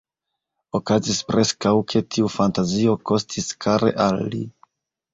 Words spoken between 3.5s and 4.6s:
kare al li.